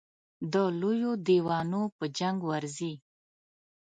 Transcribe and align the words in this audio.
د 0.53 0.55
لویو 0.79 1.11
دېوانو 1.27 1.83
په 1.97 2.05
جنګ 2.19 2.37
ورځي. 2.51 2.93